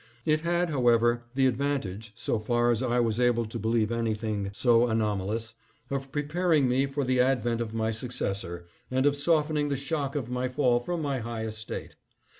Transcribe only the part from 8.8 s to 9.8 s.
and of softening the